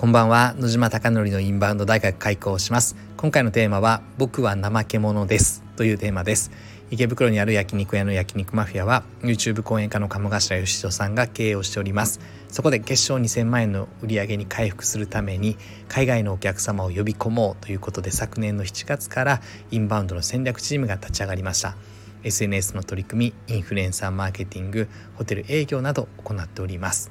[0.00, 0.54] こんばんは。
[0.56, 2.96] 野島貴則のインバウンド大学開校します。
[3.18, 5.62] 今回のテーマは僕は怠け者です。
[5.76, 6.50] というテーマです。
[6.90, 12.20] 池袋にある焼肉屋の焼肉マフィアは YouTube 講演家の鴨頭義人さんが経営をしております。
[12.48, 21.76] そこで決勝2000万円の売り上げに回復するために海外のお客様を呼び込もうということで昨年の7月からインバウンドの戦略チームが立ち上がりました。
[22.24, 27.10] SNS の取り組みインフルエンサーマーケティングホテル営業など行っております。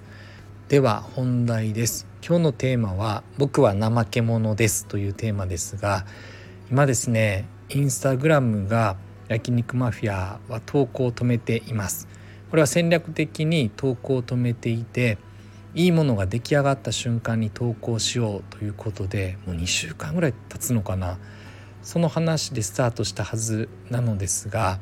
[0.70, 2.06] では本題です。
[2.24, 6.06] 今日のテーマは僕は怠け者ですというテーマですが
[6.70, 8.96] 今ですねインスタグラムが
[9.30, 12.08] 焼肉マフィアは投稿を止めています。
[12.52, 15.18] これは戦略的に投稿を止めていて
[15.74, 21.18] いいものが出来上がった瞬間に投稿しようということでもう2週間ぐらい経つのかな。
[21.82, 24.80] その話でスタートしたはずなのですが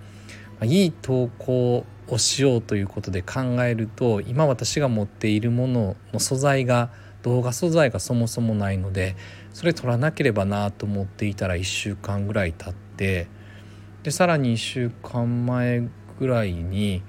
[0.63, 6.90] いい投稿をしようということで考えると今私が持っているものの素材が
[7.23, 9.15] 動画素材がそもそもないので
[9.54, 13.27] それ撮らなければなと思っていたら1週間ぐらい経って
[14.04, 17.04] でさらに1週間前ぐらいに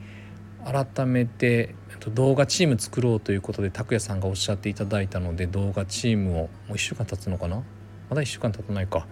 [0.64, 1.74] 改めて
[2.14, 7.62] 動画チーム作ろうということで拓也さんがおっしゃっていただいたので動画チームをもう1週間経つのかな？
[8.10, 9.06] まだ1週間経たないか。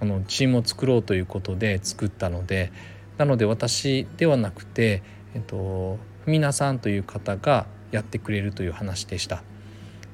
[0.00, 2.72] あのチームを作ろうということで作ったので
[3.16, 5.02] なので私ではなくて
[5.34, 9.42] えっと、皆さんという方がやってくれるという話でした。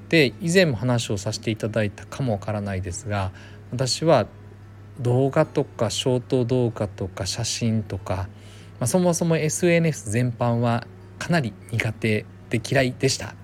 [0.08, 3.30] で以前も話をさせていただいたかもわからないですが
[3.70, 4.26] 私は
[4.98, 8.28] 動画とかショート動画とか写真とか、
[8.80, 10.86] まあ、そもそも SNS 全般は
[11.20, 13.26] かなり苦手で嫌いでした。
[13.26, 13.34] ま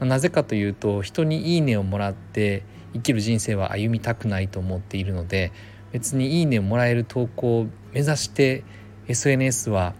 [0.00, 5.52] あ、なぜかというと人に「いいね」をもらって生きる人生は歩みたくないと思っているので
[5.92, 8.64] 別に「いいね」をもらえる投稿を目指して
[9.06, 9.94] SNS は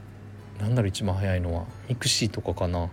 [0.61, 1.65] なんだろう一番早いのは。
[1.89, 2.91] mixi とかかな、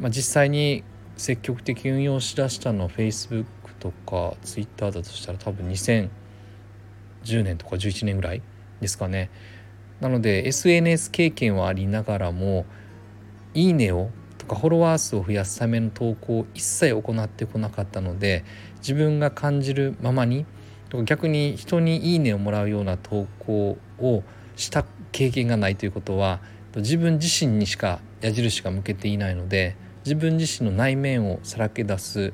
[0.00, 0.84] まあ、実際に
[1.16, 3.44] 積極的運用しだしたのは Facebook
[3.78, 6.08] とか Twitter だとしたら多分2010
[7.42, 8.42] 年とか11年ぐらい
[8.80, 9.30] ですかね。
[10.00, 12.66] なので SNS 経験はありながらも
[13.54, 18.44] 「いいね」をとかフォロワー数を増やすための投稿を一切行ってこなかったので
[18.78, 20.44] 自分が感じるままに
[21.04, 24.24] 逆に人に「いいね」をもらうような投稿を
[24.56, 26.40] した経験がないということは
[26.76, 32.32] 自分自身にしか矢印が向けていないので自分自身の内面をさらけ出す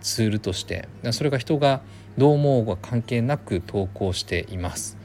[0.00, 1.80] ツールとしてそれが人が
[2.16, 4.98] どう思うが関係なく投稿しています。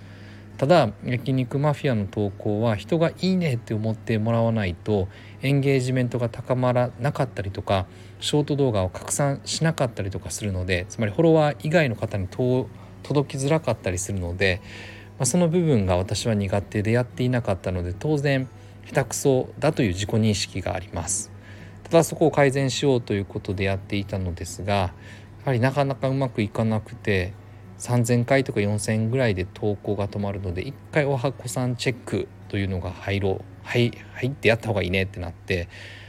[0.57, 5.07] ただ焼肉マフィアの投稿は人がいいねって思ってもらわないと
[5.41, 7.87] エンゲージメントが高まらなかったりとか
[8.19, 12.69] ショート動画を拡散しなかったりとかするのでつまりフォロワー以外の方に届
[13.03, 14.61] きづらかったりするので、
[15.17, 18.47] まあ、その部分が私は苦手でやっていなかったので当然
[18.85, 21.31] 下手くそだという自己認識があります。
[21.83, 24.93] ただそこを改善しようということでやっていたのですがや
[25.45, 27.33] はりなかなかうまくいかなくて
[27.79, 35.67] 3,000回とか4,000ぐらいで投稿が止まるので一回おはこさんチェックというのが入ろうはい入ってやった方がいいねってなって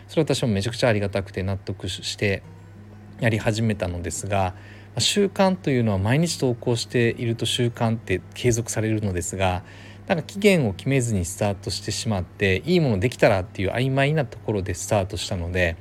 [0.08, 2.42] それ私もめちゃくちゃありがたくて納得して
[3.20, 4.54] やり始めたのですが
[4.98, 9.64] 習慣というのは毎日投稿していると習慣って継続されるのですが
[10.06, 15.76] なんか期限を決めずにスタートしてしまっていいものできたらっていう曖昧なところでスタートしたので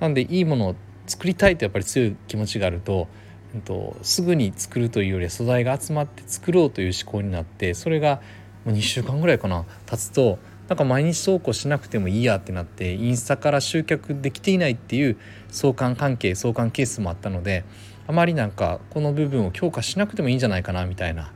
[0.00, 0.74] なんでいいものを
[1.06, 3.08] 作りたいとやっぱり強い気持ちがあると,、
[3.54, 8.20] えっとすぐに作るというよりは素材が集まって作ろうという思考になってそれが
[8.64, 10.38] もう2週間ぐらいかな経つと
[10.68, 15.18] なんか毎日投稿しなくてもいいやってなってインスタから集客できていないっていう
[15.50, 17.64] 相関関係相関係数もあったので
[18.06, 21.32] あまりなんかこの部分を強化しなくてもいいんじゃないかなみたいな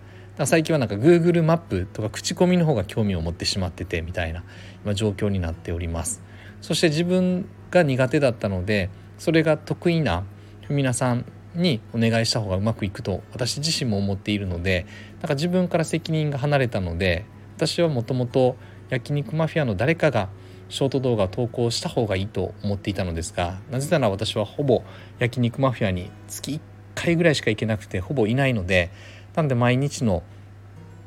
[0.46, 4.44] 最近はなんか Google マップとか口コミの方が興味を持ってしまっててみたいな
[4.84, 6.22] 今状況になっております。
[6.60, 10.24] そして自分が苦手だったのでそれが得意な
[10.68, 14.86] 皆さんにお願いした方がうまくいくと私自身も思っているので
[15.20, 17.24] なんか自分から責任が離れたので
[17.56, 18.56] 私はもともと
[18.90, 20.28] 焼肉マフィアの誰かが
[20.68, 24.82] ショート動画を投稿した方がいいと思っていたのですがなぜなら私はほぼ
[25.18, 26.60] 焼肉マフィアに月1
[26.94, 28.90] 回ぐらいしか行けなくてほぼいないので
[29.38, 30.24] なんで毎日の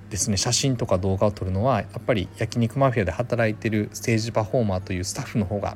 [0.10, 5.76] ですね写真とか動画を撮るのはやっぱり焼肉マフィアで働いてるステージパフォーマーというスタッフの方が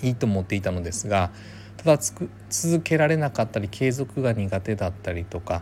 [0.00, 1.30] いいと思っていたのですが
[1.76, 2.02] ただ
[2.48, 5.60] 続けられなかったり継続が苦手だったりとかっ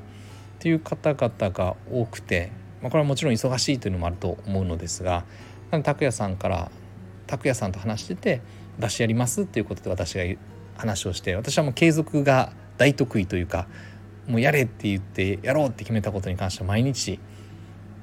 [0.61, 5.25] ていう方々が多くて、まあ、これはもちろん忙しいというのもあると思うのですが
[5.73, 6.71] 拓也さんから
[7.27, 8.41] 拓也さんと話してて
[8.79, 10.23] 出しやりますっていうことで私が
[10.77, 13.67] 話をして私はもう継続が大得意というか
[14.27, 17.19] もうやれって言ってやろうって決めたことに関しては毎日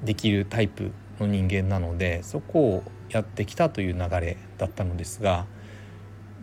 [0.02, 5.46] できるタイプの人間なのでそこをやってきたという流れだったのですが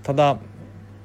[0.04, 0.38] ただ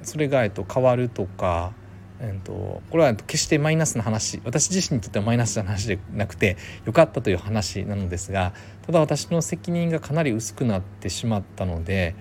[0.03, 1.73] それが、えっと、変わるとか
[2.21, 8.55] えーと、これは決してマイナスな話私自身にとってはマイナスな話でなくてよかったという話なのですが
[8.87, 12.15] ただ私の責任がかなり薄くなってしまったので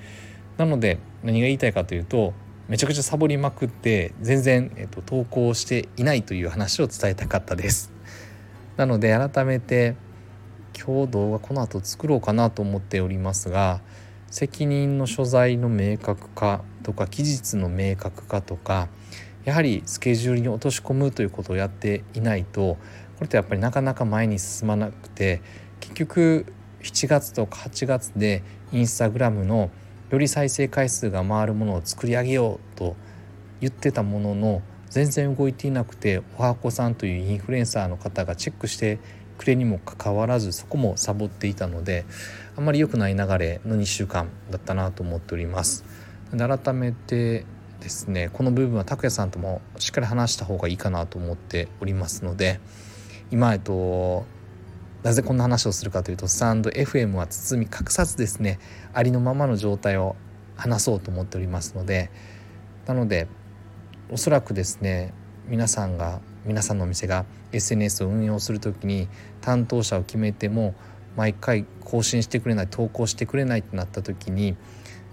[0.58, 2.34] なので何が言いたいかというと
[2.70, 7.92] めちゃくちゃサボりまくって全然、えーと、投稿していないという話を伝えたかったです。
[8.78, 9.96] なので改めて
[10.74, 13.82] 今日動画この後作ろうかなと思っておりますが
[14.28, 18.88] 責任の所在の明確化とか期日の明確化とか
[19.46, 22.78] やはりスケジュールに落とし込むということをやっていないと
[23.18, 25.42] これってやっぱりなかなか前に進まなくて
[25.80, 26.46] 結局
[26.82, 29.70] 7月とか8月でインスタグラムの
[30.14, 32.96] より再生回数が回るものを作り上げようと
[33.62, 39.00] 言ってたものの全然動いていなくておはこさんというインフルエンサーの方がチェックして
[39.40, 42.06] くれにもかかわらずそこもサボっていたので
[42.56, 45.84] あんまり良くない流れの2週間だったなと思っております。
[46.32, 47.48] で改めて
[47.80, 52.60] ですねこの部分は拓也さんともしっかり話した方がいいかなと思っておりますので
[53.32, 54.26] 今えっと
[55.04, 58.58] なぜこんな話をするかというとスタンド FM は包み隠さずですね
[58.94, 60.16] ありのままの状態を
[60.56, 62.10] 話そうと思っておりますので
[62.88, 63.28] なので
[64.10, 65.14] おそらくですね
[65.48, 69.10] 皆さんが皆さんのお店が SNS を運用する時に
[69.42, 70.74] 担当者を決めても
[71.18, 74.56] 毎回更新してくれない投稿してくれないってなった時に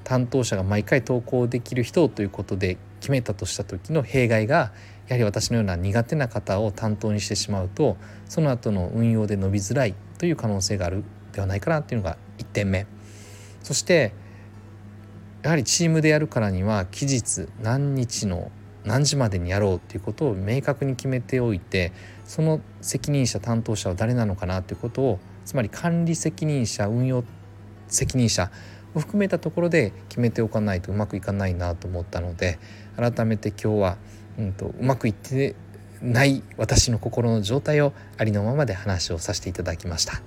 [0.04, 4.72] 担当者が毎回投稿できる人ということで決めたとした時の弊害が
[5.11, 7.97] やはり私のような苦手な方を担当にしてしまうと
[8.29, 11.03] その後の運用で伸びづらいという可能性がある
[11.33, 12.87] ではないかなっていうのが1点目。
[13.62, 14.12] そして
[15.43, 18.53] やはりチームでやるからには期日何日の
[18.85, 21.93] 何時までにやろうっていうことを明確に決めておいて
[22.25, 27.25] その責任者担当者は誰なのかなということをつまり管理責任者運用
[27.89, 28.51] 責任者
[28.95, 32.59] を含めたところで決めておかないとうまくいかないなと思ったので
[32.97, 33.97] 改めて今日は、
[34.40, 35.54] うんと、うまくいって
[36.02, 40.22] ない私の心の状態をありのままで話をさせていただきました。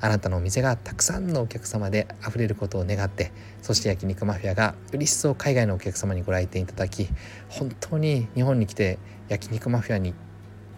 [0.00, 3.30] あなたのお店がたくさんのお客様で溢れることを願って
[3.62, 7.08] そして焼肉マフィアがより一層海外のお客様にご来店いただき
[7.48, 8.98] 本当に日本に来て
[9.28, 10.12] 焼肉マフィアに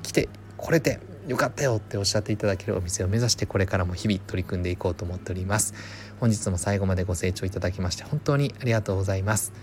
[0.03, 0.29] 来て
[0.59, 5.73] これてよかったよっておっしゃっていただけるお店を目指してこれからも日々取り組んでいこうと思っております。
[6.21, 9.55] 本日も最後までご清聴いただきまして本当にありがとうございます。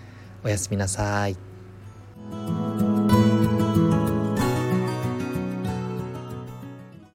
[0.42, 1.36] おやすみなさい。